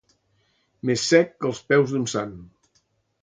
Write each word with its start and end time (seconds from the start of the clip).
Més 0.89 1.03
sec 1.09 1.29
que 1.43 1.47
els 1.49 1.61
peus 1.73 1.93
d'un 1.97 2.09
sant. 2.15 2.33